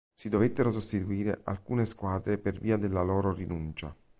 [0.15, 3.95] Si dovettero sostituire alcune squadre per via della loro rinuncia.